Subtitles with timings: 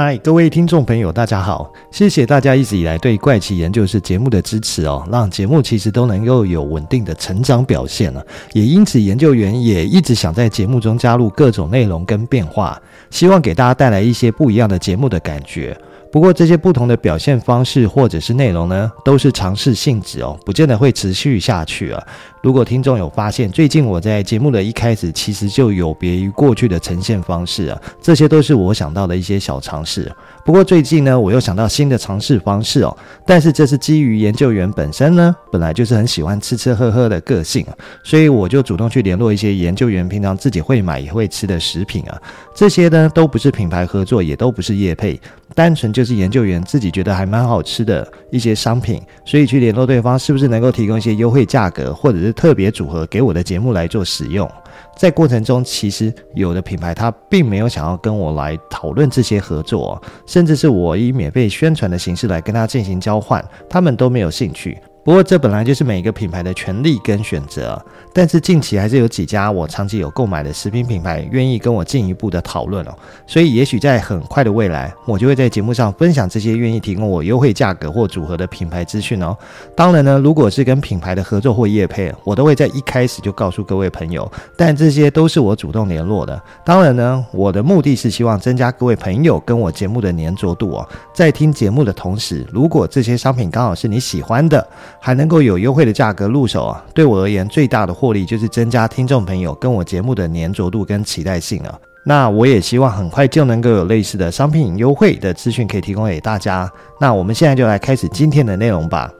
[0.00, 1.72] 嗨，各位听众朋友，大家好！
[1.90, 8.24] 谢谢大家一直以来对怪奇研究室节目的支持哦，让节目其实都能够有稳定的成长表现了。
[8.52, 12.80] 也因此，研究员也一直想在节目中加入各种内容跟变化，
[13.10, 15.76] 希望给大家带来一些不一样的节目的感觉。
[16.10, 22.02] 不过这些不同的表现方式或者是内容呢，都是尝试性质哦，不见得会持续下去啊。
[22.40, 30.10] 如果听众有发现，最近我在节目的一开始其实就有别于过去的呈现方式啊，这些都是我想到的一些小尝试。
[30.44, 37.66] 不过最近呢，我又想到新的尝试方式哦，但是这是基于研究员本身呢，本来就是很喜欢吃吃喝喝的个性，
[38.02, 42.16] 所以我就主动去联络一些研究员平常自己会买也会吃的食品啊，
[42.54, 45.20] 这些呢都不是品牌合作，也都不是业配，
[45.58, 54.48] 单纯就是研究员自己觉得还蛮好吃的一些商品，所以去联络对方是不是能够提供一些优惠价格，或者是特别组合给我的节目来做使用。
[54.96, 64.78] 在过程中，其实有的品牌它并没有想要跟我来讨论这些合作，甚至是我以免费宣传的形式来跟他进行交换，他们都没有兴趣。
[65.08, 72.94] 不过这本来就是每个品牌的权利跟选择，但是近期还是有几家我长期有购买的食品品牌愿意跟我进一步的讨论哦，
[73.26, 79.34] 所以也许在很快的未来，我就会在节目上分享这些愿意提供我优惠价格或组合的品牌资讯哦。
[79.74, 86.38] 当然呢，如果是跟品牌的合作或业配，我都会在一开始就告诉各位朋友，但这些都是我主动联络的。
[86.66, 94.68] 当然呢，我的目的是希望增加各位朋友跟我节目的粘着度哦，在听节目的同时，如果这些商品刚好是你喜欢的。
[95.00, 96.84] 还能够有优惠的价格入手啊！
[96.94, 101.78] 对我而言，最大的获利就是增加听众朋友跟我节目的黏着度跟期待性啊！
[102.04, 106.70] 那我也希望很快就能够有类似的商品优惠的资讯可以提供给大家。
[107.00, 109.12] 那我们现在就来开始今天的内容吧。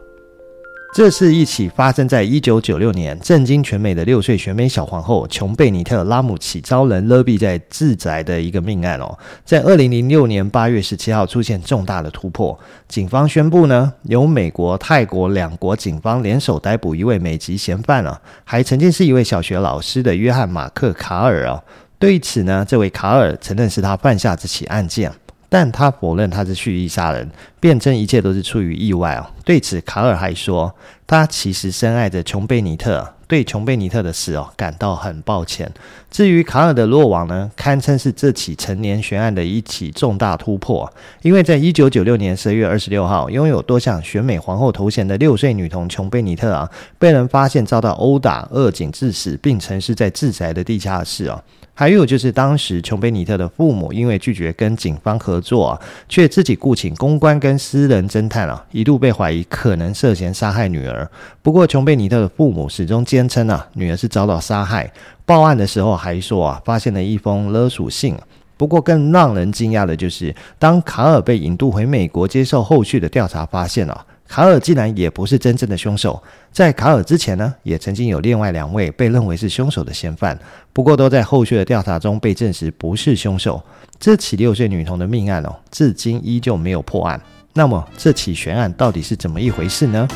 [0.94, 9.16] 这是一起发生在一九九六年，震惊全美的六岁选美小皇后琼贝尼特·拉姆齐遭人勒毙在自宅的一个命案哦。
[9.44, 21.62] 在二零零六年八月十七号出现重大的突破，警方宣布呢，由美国、泰国两国警方联手逮捕一位美籍嫌犯啊，还曾经是一位小学老师的约翰·马克·卡尔啊。
[21.98, 25.12] 对此呢，这位卡尔承认是他犯下这起案件。
[25.48, 29.26] 但他否认他是蓄意杀人，辩称一切都是出于意外哦。
[29.44, 30.74] 对此，卡尔还说，
[31.06, 35.72] 他其实深爱着琼贝尼特，对琼贝尼特的死哦感到很抱歉。
[36.10, 40.90] 至于卡尔的落网呢，堪称是这起成年悬案的一起重大突破，
[41.22, 51.42] 因为在一九九六年十二月二十六号，拥有多项选美皇后头衔的六岁女童琼贝尼特啊，被人发现遭到殴打、扼颈致死，并曾是在自宅的地下室哦。
[51.78, 61.08] 还有就是，当时琼贝尼特的父母因为拒绝跟警方合作啊，却自己雇请公关跟私人侦探啊，一度被怀疑可能涉嫌杀害女儿。
[61.40, 64.92] 不过，琼贝尼特的父母始终坚称啊，女儿是遭到杀害。
[65.24, 68.16] 报案的时候还说啊，发现了一封勒索信。
[68.56, 74.04] 不过，更让人惊讶的就是，当卡尔被引渡回美国接受后续的调查，发现啊。
[74.28, 76.22] 卡尔竟然也不是真正的凶手，
[76.52, 80.38] 在卡尔之前呢，也曾经有另外两位被认为是凶手的嫌犯，
[80.70, 83.60] 不过都在后续的调查中被证实不是凶手。
[83.98, 87.18] 这起六岁女童的命案哦，至今依旧没有破案。
[87.54, 90.06] 那么这起悬案到底是怎么一回事呢？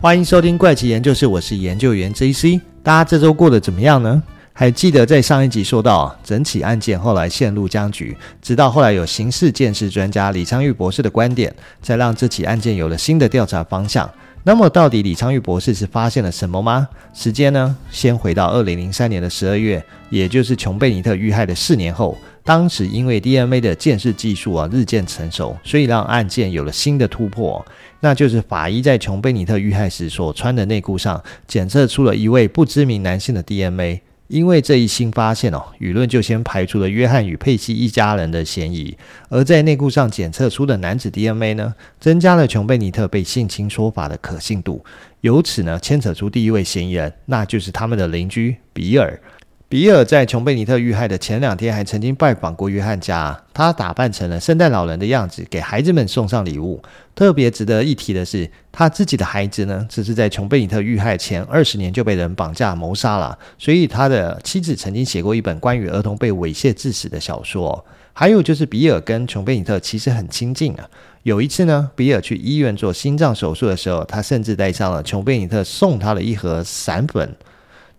[0.00, 4.22] 欢迎收听怪奇研究室，我是研究员 JC，大家这周过得怎么样呢？
[4.54, 14.08] 还记得在上一集说到，整起案件后来陷入僵局，直到后来有刑事鉴识专家李昌钰博士的观点，才让这起案件有了新的调查方向。
[14.44, 16.88] 那么，到底李昌钰博士是发现了什么吗？
[17.14, 17.76] 时间呢？
[17.90, 22.18] 先回到二零零三年的十二月，也就是琼贝尼特遇害的四年后。
[22.44, 27.64] 当时因为 DNA 的鉴识技术啊日渐成熟，所以让案件有了新的突破，
[28.00, 34.02] 那就是法医在琼贝尼特遇害时所穿的内裤上检测出了一位不知名男性的 DNA。
[34.32, 38.96] 因为这一新发现哦，舆论就先排除了约翰与佩西一家人的嫌疑，
[39.28, 44.82] 而在内裤上检测出的男子 DNA 呢，增加了琼贝尼特被性侵说法的可信度，
[45.20, 49.20] 由此呢牵扯出第一位嫌疑人，那就是他们的邻居比尔。
[49.72, 56.82] 比尔在琼贝尼特遇害的前两天还曾经拜访过约翰家，他打扮成了圣诞老人的样子，给孩子们送上礼物。
[57.14, 67.82] 特别值得一提的是，他自己的孩子呢，只是在琼贝尼特遇害前二十年就被人绑架谋杀了，所以他的妻子曾经写过一本关于儿童被猥亵致死的小说。
[68.12, 70.86] 还有就是比尔跟琼贝尼特其实很亲近啊。
[71.22, 77.34] 有一次呢，比尔去医院做心脏手术的时候，他甚至带上了琼贝尼特送他的一盒散粉。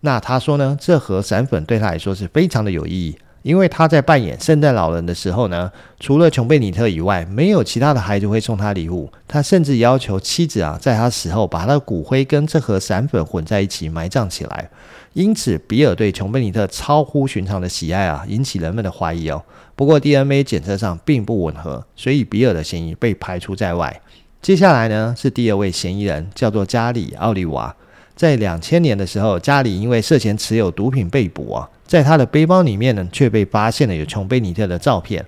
[0.05, 9.09] 那他说呢，这盒散粉对他来说是非常的有意义，因为他在扮演圣诞老人的时候呢，除了琼贝尼特以外，没有其他的孩子会送他礼物。
[9.29, 14.69] 他甚至要求妻子啊，在他死后把他的骨灰跟这盒散粉混在一起埋葬起来。
[15.13, 19.41] 因此，比尔对琼贝尼特超乎寻常的喜爱啊，引起人们的怀疑哦。
[19.73, 24.01] 不过 DNA 检测上并不吻合，所以比尔的嫌疑被排除在外。
[24.41, 27.73] 接下来呢，是第二位嫌疑人，叫做加里奥利瓦。
[28.15, 35.25] 在两千年的时候，加里因为涉嫌持有毒品被捕啊，在他的背包里面呢，却被发现了有琼贝尼特的照片。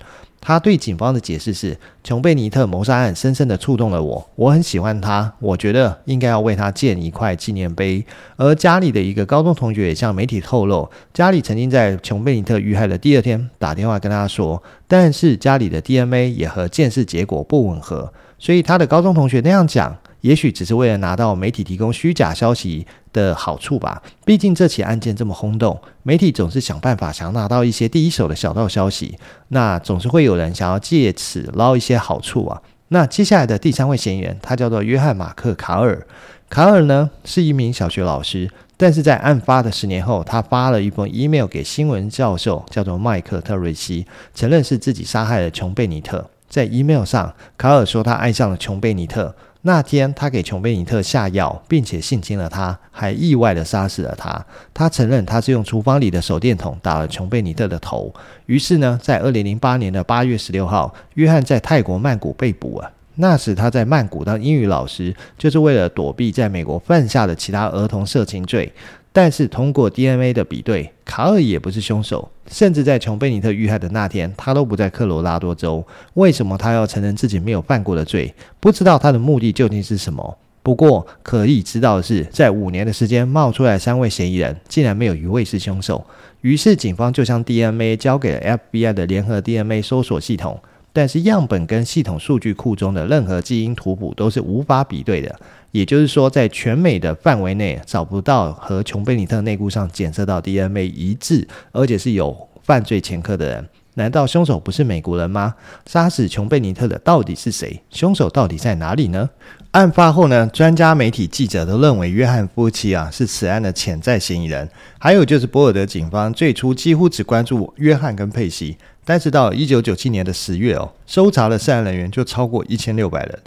[0.47, 8.05] 他对警方的解释是：琼贝尼特谋杀案深深的触动了我，我很喜欢他，我觉得应该要为他建一块纪念碑。
[8.35, 29.17] 而家里的一个高中同学也向媒体透露，家里曾经在琼贝尼特遇害的第二天打电话跟他说，但是家里的 DNA 也和鉴识结果不吻合，所以他的高中同学那样讲，也许只是为了拿到媒体提供虚假消息的好处吧，毕竟这起案件这么轰动，媒体总是想办法想要拿到一些第一手的小道消息，
[29.49, 32.61] 那总是会有人想要借此捞一些好处啊。
[32.89, 36.05] 那接下来的第三位嫌疑人，他叫做约翰马克卡尔。
[36.47, 46.29] 卡尔呢是一名小学老师，但是在案发的十年后，他发了一封 email 给新闻教授，叫做麦克特瑞西，承认是自己杀害了琼贝尼特。
[46.49, 49.35] 在 email 上，卡尔说他爱上了琼贝尼特。
[49.61, 54.45] 那天，他给琼贝尼特下药，并且性侵了他，还意外地杀死了他。
[54.73, 58.13] 他承认他是用厨房里的手电筒打了琼贝尼特的头。
[58.45, 62.91] 于是呢，在二零零八年的八月十六号，约翰在泰国曼谷被捕了。
[63.15, 68.71] 那时他在曼谷当英语老师，就是为了躲避在美国犯下的其他儿童色情罪。
[69.11, 72.29] 但是通过 DNA 的比对，卡尔也不是凶手。
[72.51, 75.81] 甚至在琼贝尼特遇害的那天，他都不在科罗拉多州。
[76.15, 78.33] 为什么他要承认自己没有犯过的罪？
[78.59, 80.37] 不知道他的目的究竟是什么。
[80.61, 86.05] 不过可以知道的是，在五年的时间冒出来三位嫌疑人，竟然没有一位是凶手。
[86.41, 90.59] 于是警方就将 DNA 交给了 FBI 的联合 DNA 搜索系统。
[90.95, 95.37] 但是样本跟系统数据库中的任何基因图谱都是无法比对的，
[95.71, 103.67] 也就是说，在全美的范围内找不到和琼贝尼特内裤上检测到 DNA 一致，而且是有犯罪前科的人。
[103.97, 105.55] 难道凶手不是美国人吗？
[105.85, 107.81] 杀死琼贝尼特的到底是谁？
[107.89, 109.29] 凶手到底在哪里呢？
[109.71, 114.69] 案发后呢，专家、媒体、记者都认为约翰夫妻啊是此案的潜在嫌疑人。
[114.97, 118.77] 还有就是博尔德警方最初几乎只关注约翰跟佩西。
[119.05, 123.39] 但是到一九九七年的十月哦，搜查的涉案人员就超过一千六百人。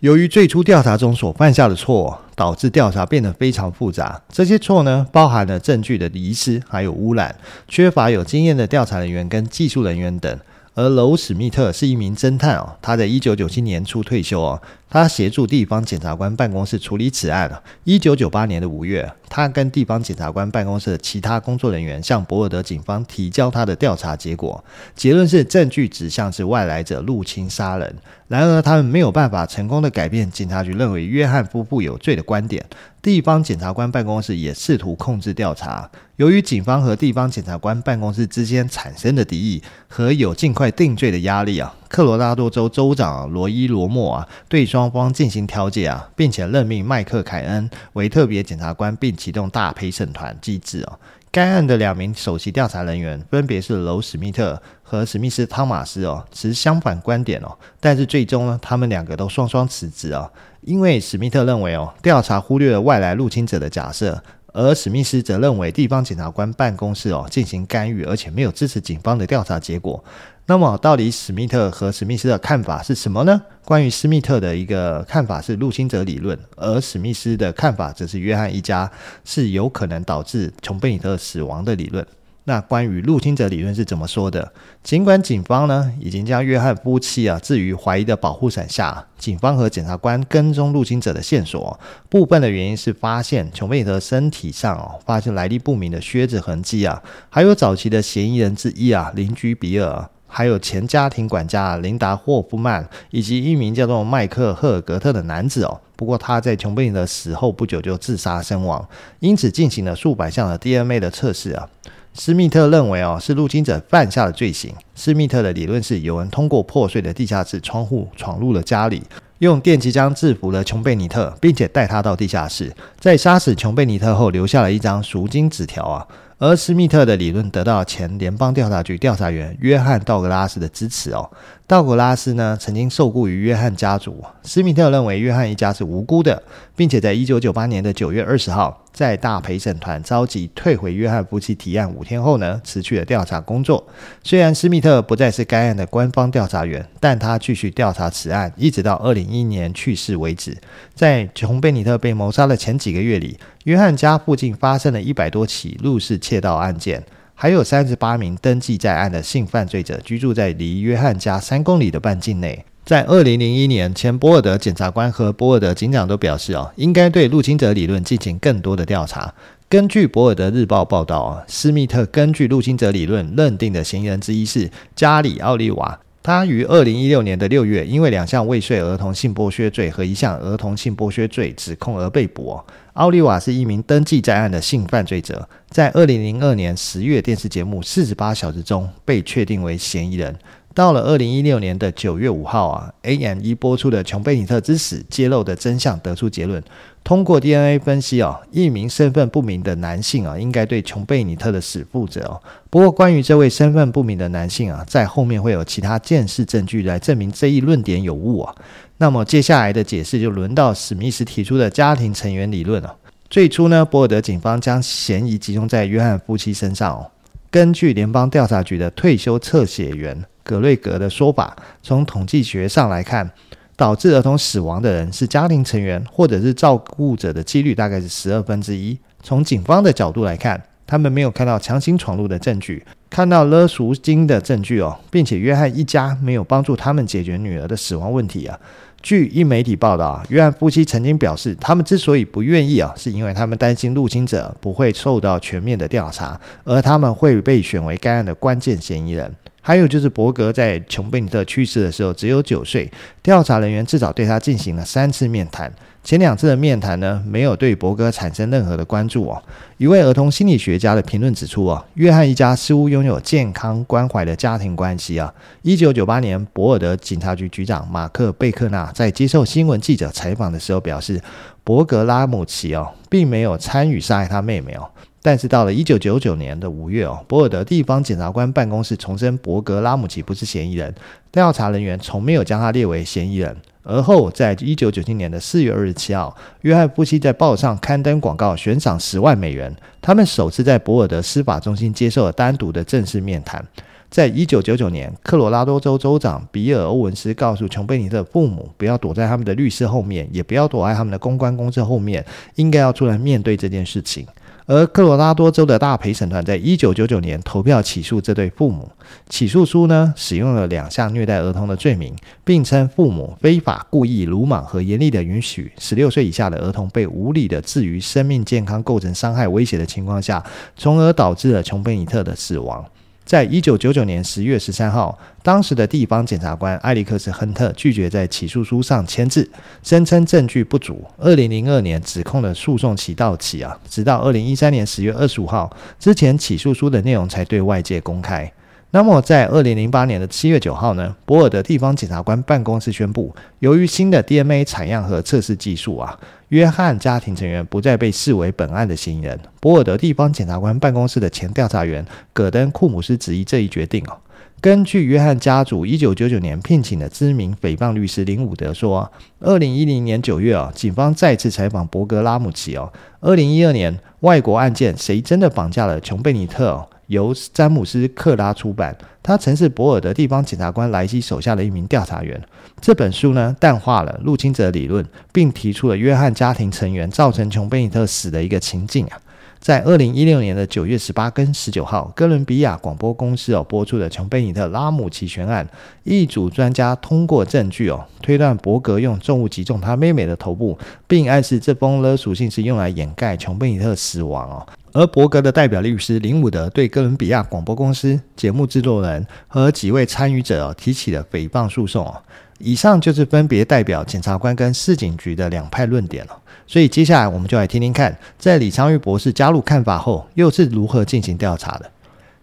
[0.00, 4.20] 由于最初调查中所犯下的错，导致调查变得非常复杂。
[4.28, 7.34] 这些错呢，包含了证据的遗失，还有污染，
[7.68, 10.38] 缺乏有经验的调查人员跟技术人员等。
[10.74, 14.60] 而楼史密特是一名侦探哦，他在一九九七年初退休哦。
[14.90, 17.50] 他协助地方检察官办公室处理此案。
[17.82, 24.62] 一九九八年的五月，他跟地方检察官办公室的其他工作人员向博尔德警方提交他的调查结果，
[24.94, 27.96] 结论是证据指向是外来者入侵杀人。
[28.28, 32.64] 然而，他们没有办法成功的改变警察局认为约翰夫妇有罪的观点。
[33.02, 35.90] 地方检察官办公室也试图控制调查。
[36.16, 41.74] 由于警方和地方检察官办公室之间产生的敌意和有尽快定罪的压力啊。
[41.94, 50.98] 科罗拉多州州长罗伊罗莫啊，对双方进行调解啊，并且任命麦克凯恩为特别检察官，并启动大陪审团机制哦。
[51.30, 60.28] 该案的两名首席调查人员分别是楼史密特和史密斯汤马斯哦，持相反观点哦，但是最终呢，他们两个都双双辞职啊，
[60.62, 64.20] 因为史密特认为哦，调查忽略了外来入侵者的假设。
[64.56, 70.04] 而史密斯则认为地方检察官办公室哦进行干预，而且没有支持警方的调查结果。
[70.46, 73.40] 那么，到底史密特和史密斯的看法是什么呢？
[73.64, 78.90] 关于史密特的一个看法是入侵者理论，而史密斯的看法则是约翰一家
[79.24, 82.06] 是有可能导致琼贝尼特死亡的理论。
[82.46, 84.52] 那关于入侵者理论是怎么说的？
[84.82, 105.80] 尽管警方呢已经将约翰夫妻啊置于怀疑的保护伞下，警方和检察官跟踪入侵者的线索，部分的原因是发现琼贝尼特身体上哦发现来历不明的靴子痕迹啊，还有早期的嫌疑人之一啊邻居比尔，还有前家庭管家琳达霍夫曼，以及一名叫做迈克赫尔格特的男子哦。
[105.94, 108.84] 不过他在琼贝尼特死后不久就自杀身亡，
[109.20, 111.68] 因此进行了数百项的 DNA 的测试啊。
[112.14, 114.74] 施密特认为，哦，是入侵者犯下的罪行。
[114.96, 119.04] 施密特的理论是，有人通过破碎的地下室窗户闯入了家里，
[119.38, 126.04] 用电击枪制服了琼贝尼特，并且带他到地下室，在杀死琼贝尼特后，留下了一张赎金纸条啊。
[126.38, 131.30] 而施密特的理论得到前联邦调查局调查员约翰道格拉斯的支持哦。
[131.66, 134.22] 道格拉斯呢，曾经受雇于约翰家族。
[134.42, 136.42] 施密特认为约翰一家是无辜的，
[136.76, 143.82] 并且在一九九八年的九月二十号，在大陪审团召集退回约翰夫妻提案五天后呢，辞去了调查工作。
[144.22, 150.54] 虽然施密特不再是该案的官方调查员，但他继续调查此案，一直到二零一一年去世为止。
[150.94, 157.02] 在琼贝尼特被谋杀的前几个月里，约翰家附近发生了一百多起入室窃盗案件。
[157.34, 162.64] 还有三十八名登记在案的性犯罪者居住在离约翰家三公里的半径内。
[162.84, 169.34] 在二零零一年，前博尔德检察官和博尔德警长都表示，哦，应该对入侵者理论进行更多的调查。
[169.68, 175.98] 根据博尔德日报报道，啊，施密特根据入侵者理论认定的嫌疑人之一是加里奥利瓦。
[176.24, 182.58] 他于二零一六年的六月，因为两项未遂儿童性剥削罪和一项儿童性剥削罪指控而被捕。
[182.94, 190.34] 奥利瓦是一名登记在案的性犯罪者，在二零零二年十月电视节目《四十八小时》中被确定为嫌疑人。
[190.74, 196.60] 到了二零一六年的九月五号啊，AME 播出的琼贝尼特之死揭露的真相，得出结论。
[197.04, 202.42] 通过 DNA 分析啊，一名身份不明的男性啊，应该对琼贝尼特的死负责哦。
[202.70, 208.52] 不过，关于这位身份不明的男性啊，在后面会有其他鉴识证据来证明这一论点有误啊。
[208.96, 212.96] 那么接下来的解释就轮到史密斯提出的家庭成员理论了。
[213.30, 217.10] 最初呢，博尔德警方将嫌疑集中在约翰夫妻身上哦。
[217.48, 220.24] 根据联邦调查局的退休测写员。
[220.44, 223.28] 葛瑞格的说法，从统计学上来看，
[223.74, 228.96] 导致儿童死亡的人是家庭成员或者是照顾者的几率大概是十二分之一。
[229.22, 238.60] 从警方的角度来看，他们没有看到强行闯入的证据，看到勒赎金的证据哦，并且约翰一家没有帮助他们解决女儿的死亡问题啊。
[239.02, 249.34] 据一媒体报道啊，约翰夫妻曾经表示，他们之所以不愿意啊，是因为他们担心入侵者不会受到全面的调查，而他们会被选为该案的关键嫌疑人。
[249.66, 252.90] 还有就是，伯格在琼贝尼特去世的时候只有九岁，
[253.22, 255.72] 调查人员至少对他进行了三次面谈。
[256.02, 259.42] 前两次的面谈呢，没有对伯格产生任何的关注哦。
[259.78, 265.32] 一位儿童心理学家的评论指出哦，约翰一家似乎拥有健康关怀的家庭关系啊。
[265.62, 271.18] 一九九八年，博尔德警察局局长马克贝克纳在接受新闻记者采访的时候表示，
[271.64, 274.86] 伯格拉姆奇哦，并没有参与杀害他妹妹哦。
[275.24, 280.94] 但是到了一九九九年的五月哦，博尔德地方检察官办公室重申伯格拉姆奇不是嫌疑人，
[281.32, 283.56] 调查人员从没有将他列为嫌疑人。
[283.82, 289.74] 而后，在一九九七年的四月二十七号，约翰夫妻在报上刊登广告，悬赏十万美元。
[290.02, 293.66] 他们首次在博尔德司法中心接受了单独的正式面谈。
[294.10, 302.22] 在一九九九年，科罗拉多州州长比尔·欧文斯告诉琼贝尼特父母，不要躲在他们的律师后面，也不要躲在他们的公关公司后面，
[302.56, 304.26] 应该要出来面对这件事情。
[304.66, 308.90] 而科罗拉多州的大陪审团在一九九九年投票起诉这对父母，
[309.28, 320.42] 起诉书呢，使用了两项虐待儿童的罪名，并称父母非法、故意、鲁莽和严厉的允许十六岁以下的儿童被无理的置于生命健康构成伤害威胁的情况下，
[320.76, 322.82] 从而导致了琼贝尼特的死亡。
[323.24, 329.50] 在一九九九年十月十三号，当时的地方检察官埃里克斯·亨特拒绝在起诉书上签字，
[329.82, 331.02] 声称证据不足。
[331.16, 338.52] 二零零二年指控的诉讼期到期啊，直到二零一三年十月二十五号之前，起诉书的内容才对外界公开。
[338.94, 346.16] 那么，在二零零八年的七月九号呢，博尔德地方检察官办公室宣布，由于新的 DNA 采样和测试技术啊，
[346.50, 349.36] 约翰家庭成员不再被视为本案的嫌疑人。
[349.58, 354.16] 博尔德地方检察官办公室的前调查员葛登库姆斯质疑这一决定哦。
[354.60, 359.10] 根据约翰家族一九九九年聘请的知名诽谤律师林伍德说，
[359.40, 362.92] 二零一零年九月啊，警方再次采访伯格拉姆齐哦。
[363.18, 366.88] 二零一二年外国案件谁真的绑架了琼贝尼特哦？
[367.06, 372.40] 由詹姆斯·克拉出版，他曾是博尔德地方检察官莱西手下的一名调查员。
[372.80, 379.18] 这本书呢，淡化了入侵者理论，并提出了约翰家庭成员造成琼贝尼特死的一个情境啊。
[379.60, 385.66] 在二零一六年的九月十八跟十九号，哥伦比亚广播公司哦播出的琼贝尼特拉姆齐悬案，
[386.02, 394.66] 一组专家通过证据哦推断伯格用重物击中他妹妹的头部，并暗示这封勒索信是用来掩盖琼贝尼特死亡哦。
[394.94, 402.14] 而伯格的代表律师林伍德对哥伦比亚广播公司节目制作人和几位参与者提起了诽谤诉讼。
[402.58, 406.38] 以上就是分别代表检察官跟市警局的两派论点了。
[406.64, 411.90] 所以接下来我们就来听听看，在李昌钰博士加入看法后，又是如何进行调查的。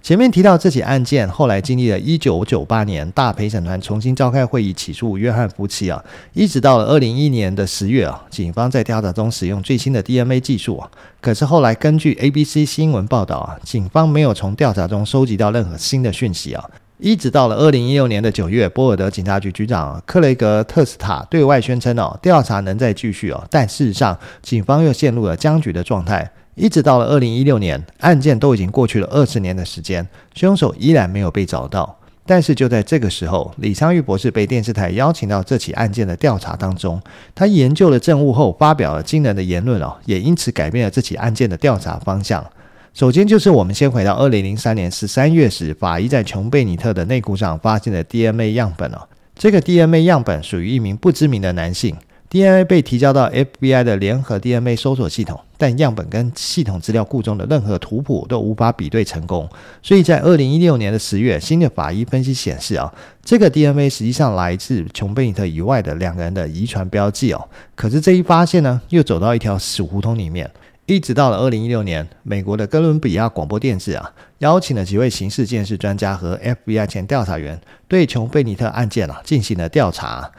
[0.02, 6.04] 前面提到这起案件，后来经历了一九九八年大陪审团重新召开会议起诉约翰夫妻啊，
[6.34, 10.90] 一直到了二零一一年的十月啊，警方在调查中使用最新的 DNA 技术啊，
[11.22, 16.68] 可是后来根据 ABC 新闻报道啊，警方没有从调查中收集到任何新的讯息啊，
[16.98, 26.32] 一直到了二零一六年的九月，波尔德警察局局长克雷格特斯塔对外宣称哦，调查仍在继续哦，但事实上警方又陷入了僵局的状态。
[26.56, 31.98] 一直到了二零一六年，案件都已经过去了二十年的时间，凶手依然没有被找到。
[32.24, 37.02] 但是就在这个时候，李昌钰博士被电视台邀请到这起案件的调查当中，
[37.34, 42.46] 他研究了证物后，发表了惊人的言论哦，也因此改变了这起案件的调查方向。
[42.94, 51.96] 首先就是我们先回到二零零三年十三月时，法医在琼贝尼特的内裤上发现的 DNA 样本哦，这个 DNA 样本属于一名不知名的男性。
[52.32, 59.50] DNA 被提交到 FBI 的联合 DNA 搜索系统，但样本跟系统资料库中的任何图谱都无法比对成功。
[59.84, 62.90] 所以在二零一六年的十月，新的法医分析显示啊，
[63.22, 67.50] 这个 DNA 实际上来自琼贝尼特以外的两个人的遗传标记哦。
[67.76, 70.50] 可是这一发现呢，又走到一条死胡同里面。
[70.86, 74.10] 一直到了二零一六年，美国的哥伦比亚广播电视啊，
[74.40, 77.60] 邀请了几位刑事鉴识专家和 FBI 前调查员，
[77.90, 80.32] 对琼贝尼特案件啊进行了调查。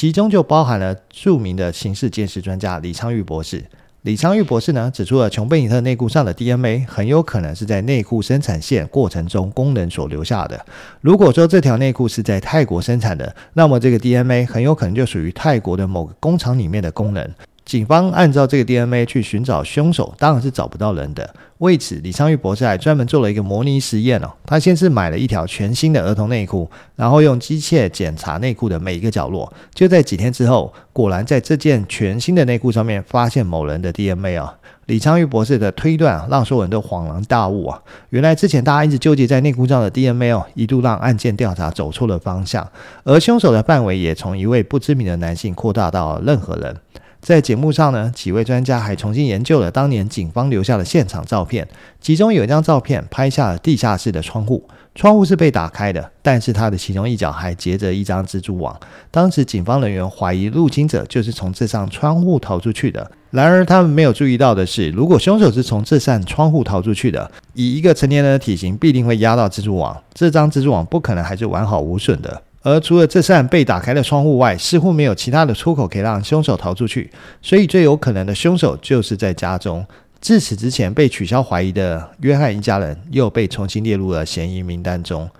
[0.00, 3.64] 其中就包含了著名的刑事鉴识专家李昌钰博士。
[4.02, 10.64] 李昌钰博士呢，指出了琼贝尼特内裤上的 DNA 很有可能是在内裤生产线过程中工人所留下的。
[11.00, 17.34] 如果说这条内裤是在泰国生产的，那么这个 DNA 很有可能就属于泰国的某个工厂里面的工人。
[17.68, 21.34] 警方按照这个 DNA 去寻找凶手，当然是找不到人的。
[21.58, 24.30] 为此，李昌钰博士还专门做了一个模拟实验哦。
[24.46, 29.52] 他先是买了一条全新的儿童内裤，然后用机械检查内裤的每一个角落。
[29.74, 34.56] 就在几天之后，果然在这件全新的内裤上面发现某人的 DNA 啊。
[34.86, 37.82] 李昌钰博士的推断让所有人都恍然大悟啊！
[38.08, 42.66] 原来之前大家一直纠结在内裤上的 DNA 哦，一度让案件调查走错了方向，
[43.04, 46.74] 而凶手的范围也从一位不知名的男性扩大到任何人。
[47.20, 51.66] 在节目上呢，几位专家还重新研究了当年警方留下的现场照片，
[52.00, 58.74] 其中有一张照片拍下了地下室的窗户，窗户是被打开的，但是它的其中一角还结着一张蜘蛛网。
[59.10, 72.42] 当时警方人员怀疑入侵者就是从这扇窗户逃出去的，然而他们没有注意到的是，如果凶手是从这扇窗户逃出去的，以一个成年人的体型，必定会压到蜘蛛网，这张蜘蛛网不可能还是完好无损的。
[72.68, 77.10] 而除了这扇被打开的窗户外，似乎没有其他的出口可以让凶手逃出去，
[77.40, 79.84] 所以最有可能的凶手就是在家中。
[80.20, 85.30] 至此之前被取消怀疑的约翰一家人又被重新列入了嫌疑名单中。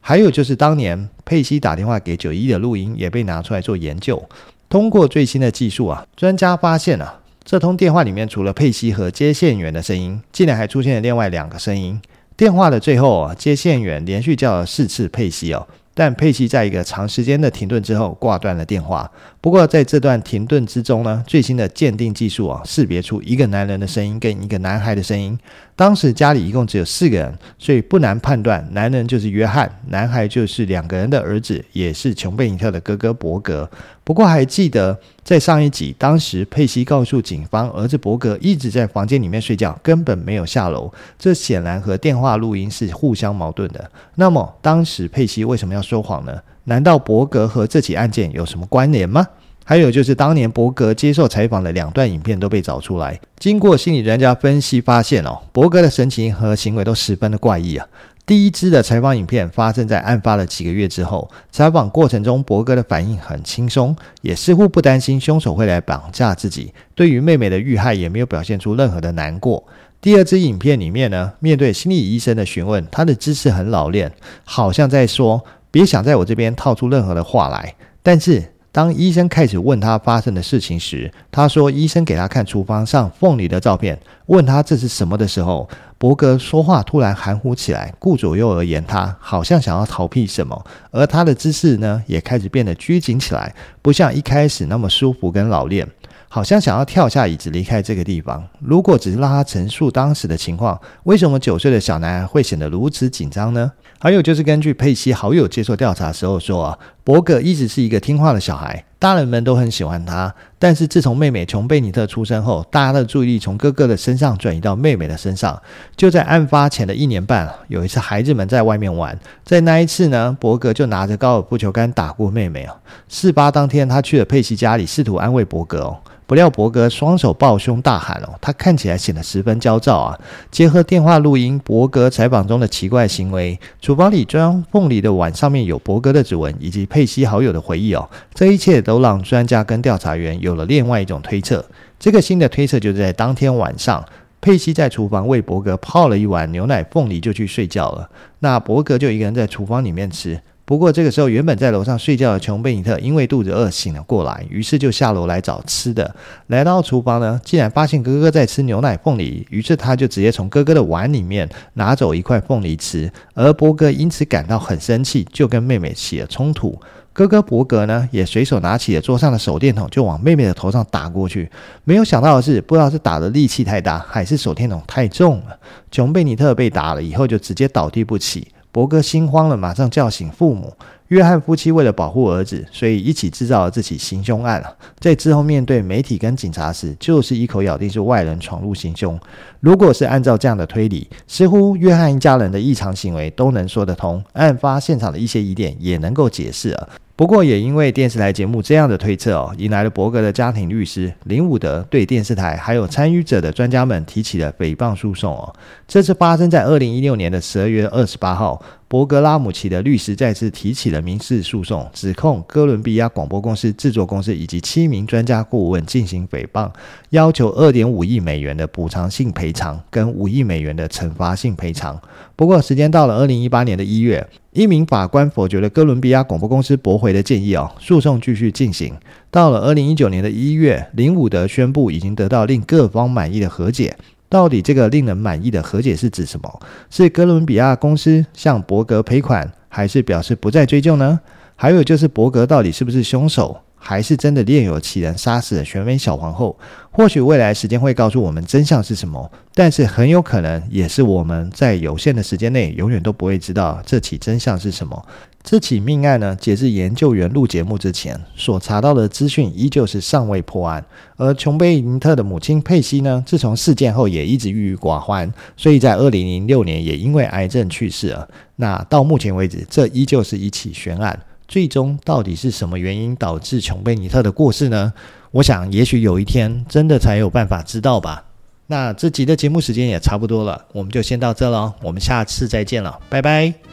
[0.00, 4.22] 还有就是当年佩西打电话给九一一的录音也被拿出来做研究。
[4.70, 12.00] 通过最新的技术啊，专家发现啊，这通电话里面除了佩西和接线员的声音，竟然还出现了另外两个声音。
[12.36, 15.66] 电话的最后啊，接线员连续叫了四次佩西哦。
[15.98, 19.10] 但佩奇在一个长时间的停顿之后挂断了电话。
[19.40, 25.36] 不过在这段停顿之中呢，最新的鉴定技术啊，识别出一个男人的声音跟一个男孩的声音。
[25.74, 33.68] 当时家里一共只有四个人，所以不难判断，男人就是约翰，男孩就是两个人的儿子，也是琼贝尼特的哥哥伯格。
[34.04, 34.96] 不过还记得
[35.28, 40.90] 在上一集，当时佩西告诉警方，儿子伯格一直在房间里面睡觉，根本没有下楼。
[41.18, 43.90] 这显然和电话录音是互相矛盾的。
[44.14, 46.40] 那么当时佩西为什么要说谎呢？
[46.64, 49.26] 难道伯格和这起案件有什么关联吗？
[49.66, 57.86] 还有就是当年伯格接受采访的两段影片都被找出来，经过心理专家分析发现哦，伯格的神情和行为都十分的怪异啊。
[58.28, 66.74] 第一支的采访影片发生在案发了几个月之后，采访过程中，伯格的反应很轻松，也似乎不担心凶手会来绑架自己。
[66.94, 69.64] 对于妹妹的遇害，也没有表现出任何的难过。
[70.02, 74.12] 第二支影片里面呢，面对心理医生的询问，他的姿势很老练，
[74.44, 85.66] 好像在说：“别想在我这边套出任何的话来。”但是当医生开始问他发生的事情时，他说：“医生给他看厨房上凤梨的照片，问他这是什么的时候。”
[86.00, 95.84] 伯格说话突然含糊起来，顾左右而言他，好像想要逃避什么，而他的姿势呢，也开始变得拘谨起来，不像一开始那么舒服跟老练，
[96.28, 98.46] 好像想要跳下椅子离开这个地方。
[98.60, 103.72] 如果只是让他陈述当时的情况，为什么九岁的小男孩会显得如此紧张呢？
[103.98, 110.34] 还有就是根据佩西好友接受调查时候说啊，伯格一直是一个听话的小孩，大人们都很喜欢他。
[110.58, 115.60] 但是自从妹妹琼贝尼特出生后，大家的注意力从哥哥的身上转移到妹妹的身上。
[115.96, 122.76] 就在案发前的一年半，有一次孩子们在外面玩，在那一次呢，伯格就拿着高尔夫球杆打过妹妹哦。
[123.08, 125.96] 事发当天，他去了佩西家里，试图安慰伯格哦。
[126.26, 130.18] 不料伯格双手抱胸大喊哦，他看起来显得十分焦躁啊。
[130.50, 138.06] 结合电话录音，伯格采访中的奇怪行为，厨房里装凤梨的碗上面有伯格的指纹，以及佩西好友的回忆哦。
[138.34, 141.62] 这一切都让专家跟调查员有了另外一种推测。
[141.98, 144.02] 这个新的推测就是在当天晚上，
[144.40, 148.08] 佩西在厨房为伯格泡了一碗牛奶凤梨就去睡觉了。
[148.38, 150.40] 那伯格就一个人在厨房里面吃。
[150.64, 156.14] 不过这个时候，原本在楼上睡觉的琼贝尼特因为肚子饿醒了过来，于是就下楼来找吃的。
[156.46, 163.10] 来到厨房呢，竟然发现哥哥在吃牛奶凤梨，于是他就直接从哥哥的碗里面拿走一块凤梨吃。
[163.34, 166.78] 而伯格因此感到很生气，就跟妹妹起了冲突。
[167.18, 171.50] 哥哥伯格呢，也随手拿起了桌上的手电筒，就往妹妹的头上打过去。
[171.82, 175.58] 没有想到的是，不知道是打的力气太大，还是手电筒太重了，
[175.90, 178.46] 琼贝尼特被打了以后就直接倒地不起。
[178.70, 180.72] 伯格心慌了，马上叫醒父母。
[181.08, 184.62] 约翰夫妻为了保护儿子，所以一起制造了这起行凶案。
[185.00, 189.18] 在之后面对媒体跟警察时，就是一口咬定是外人闯入行凶。
[189.58, 196.88] 如果是按照这样的推理，似乎约翰一家人的异常行为都能说得通，案发现场的一些疑点也能够解释了。
[197.18, 205.52] 不过，也因为电视台节目这样的推测哦，引来了伯格的家庭律师林伍德对电视台还有参与者的专家们提起了诽谤诉讼哦。
[205.88, 216.70] 这次发生在二零一六年的十二月二十八号，伯格拉姆齐的律师再次提起了民事诉讼，指控哥伦比亚广播公司制作公司以及七名专家顾问进行诽谤，
[217.10, 222.00] 要求二点五亿美元的补偿性赔偿跟五亿美元的惩罚性赔偿。
[222.34, 224.26] 不过，时间到了二零一八年的一月。
[224.54, 228.92] 一名法官否决了哥伦比亚广播公司驳回的建议哦，诉讼继续进行。
[229.30, 233.96] 到了二零一九年的一月，林伍德宣布已经得到令各方满意的和解。
[234.28, 236.60] 到底这个令人满意的和解是指什么？
[236.90, 241.20] 是哥伦比亚公司向伯格赔款，还是表示不再追究呢？
[241.56, 243.58] 还有就是伯格到底是不是凶手？
[243.80, 246.58] 还是真的另有其人杀死了选美小皇后？
[246.90, 255.06] 或许未来时间会告诉我们真相是什么，但是很有可能也是我们在有限的时间内永远都不会知道这起真相是什么。
[255.50, 260.84] 这起命案呢，截至研究员录节目之前所查到的资讯依旧是尚未破案。
[261.16, 268.28] 而琼贝尼特的母亲佩西呢，自从事件后也一直郁郁寡欢，所以在二零零六年也因为癌症去世了。
[268.56, 271.18] 那到目前为止，这依旧是一起悬案。
[271.48, 274.92] 最终到底是什么原因导致琼贝尼特的过世呢？
[275.30, 278.22] 我想，也许有一天真的才有办法知道吧。
[278.66, 283.67] 那这集的节目时间也差不多了，我们就先到这了，我们下次再见了，拜拜。